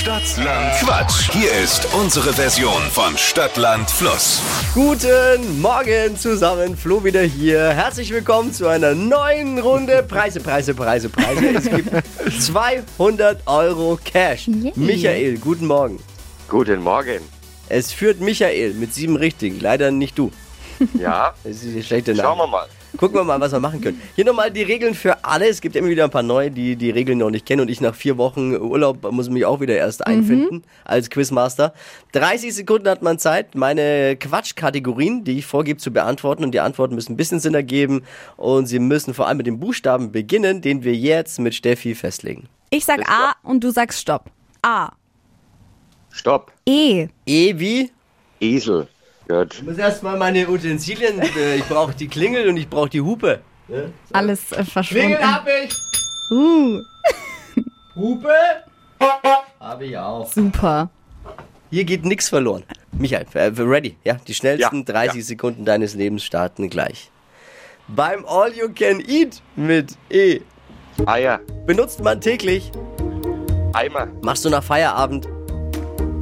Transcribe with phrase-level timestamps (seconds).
[0.00, 1.30] Stadtland Quatsch.
[1.30, 4.40] Hier ist unsere Version von Stadtland Fluss.
[4.72, 7.68] Guten Morgen zusammen, Flo wieder hier.
[7.68, 11.48] Herzlich willkommen zu einer neuen Runde Preise, Preise, Preise, Preise.
[11.50, 11.90] Es gibt
[12.40, 14.48] 200 Euro Cash.
[14.48, 14.72] Yay.
[14.74, 15.98] Michael, guten Morgen.
[16.48, 17.20] Guten Morgen.
[17.68, 20.32] Es führt Michael mit sieben Richtigen, leider nicht du.
[20.98, 22.52] Ja, Das ist die schlechte schauen wir Nachricht.
[22.52, 22.98] mal.
[22.98, 24.00] Gucken wir mal, was wir machen können.
[24.16, 25.48] Hier nochmal die Regeln für alle.
[25.48, 27.62] Es gibt immer wieder ein paar neue, die die Regeln noch nicht kennen.
[27.62, 31.72] Und ich nach vier Wochen Urlaub muss mich auch wieder erst einfinden als Quizmaster.
[32.12, 36.42] 30 Sekunden hat man Zeit, meine Quatschkategorien, die ich vorgebe, zu beantworten.
[36.42, 38.02] Und die Antworten müssen ein bisschen Sinn ergeben.
[38.36, 42.48] Und sie müssen vor allem mit dem Buchstaben beginnen, den wir jetzt mit Steffi festlegen.
[42.70, 44.24] Ich sag A und du sagst Stopp.
[44.62, 44.90] A.
[46.10, 46.52] Stopp.
[46.66, 47.06] E.
[47.24, 47.90] E wie?
[48.40, 48.88] Esel.
[49.30, 49.54] Gut.
[49.54, 53.40] Ich muss erstmal meine Utensilien, äh, ich brauche die Klingel und ich brauche die Hupe.
[54.12, 55.16] Alles äh, verschwunden.
[55.20, 55.72] hab ich!
[56.32, 56.80] Uh,
[57.94, 58.32] Hupe?
[59.60, 60.30] Habe ich auch.
[60.32, 60.90] super.
[61.70, 62.64] Hier geht nichts verloren.
[62.90, 63.96] Michael, äh, ready?
[64.02, 65.22] Ja, die schnellsten Ja, 30 ja.
[65.22, 67.12] Sekunden deines Lebens starten gleich.
[67.86, 70.40] Beim All You Can Eat mit E
[71.06, 71.38] Eier.
[71.66, 72.72] benutzt man täglich,
[73.74, 74.08] Eimer.
[74.22, 75.28] machst du nach Feierabend,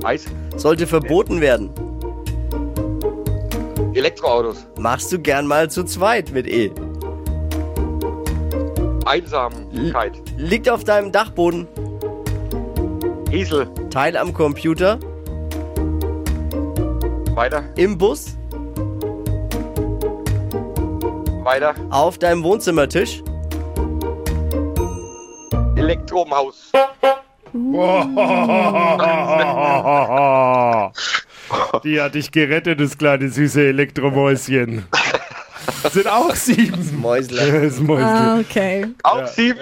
[0.04, 0.26] Eis.
[0.56, 1.70] sollte verboten werden.
[3.98, 4.64] Elektroautos.
[4.78, 6.70] Machst du gern mal zu zweit mit E.
[9.04, 10.12] Einsamkeit.
[10.36, 11.66] Liegt auf deinem Dachboden,
[13.32, 13.68] Esel.
[13.90, 15.00] Teil am Computer,
[17.34, 17.64] Weiter.
[17.74, 18.36] im Bus,
[21.42, 21.74] Weiter.
[21.90, 23.24] auf deinem Wohnzimmertisch,
[25.74, 26.70] Elektromaus.
[31.84, 34.84] Die hat dich gerettet, das kleine süße Elektromäuschen.
[35.92, 37.00] Sind auch sieben.
[37.00, 37.62] Mäusler.
[37.62, 38.04] Das Mäuschen.
[38.04, 38.86] Ah, okay.
[39.02, 39.58] Auch sieben.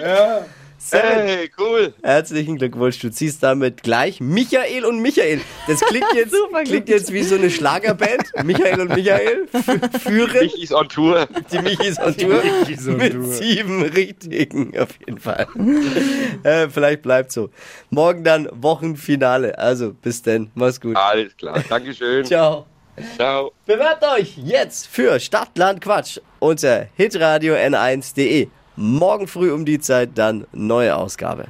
[0.91, 1.93] Hey, cool.
[2.03, 5.41] Herzlichen Glückwunsch, du ziehst damit gleich Michael und Michael.
[5.67, 8.31] Das klingt jetzt, klingt jetzt wie so eine Schlagerband.
[8.43, 11.27] Michael und Michael f- führen Ich ist on Tour.
[11.51, 13.23] die Michis on Tour Michis on mit Tour.
[13.25, 15.47] sieben richtigen auf jeden Fall.
[16.43, 17.49] äh, vielleicht bleibt so.
[17.89, 19.57] Morgen dann Wochenfinale.
[19.57, 20.95] Also bis denn, mach's gut.
[20.95, 21.61] Alles klar.
[21.67, 22.23] Dankeschön.
[22.25, 22.65] Ciao.
[23.15, 23.51] Ciao.
[23.65, 28.47] Bewerbt euch jetzt für Stadtland Quatsch unter hitradio n1.de.
[28.79, 31.45] Morgen früh um die Zeit dann neue Ausgabe.